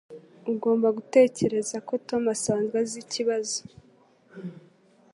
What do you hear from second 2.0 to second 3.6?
Tom asanzwe azi ikibazo.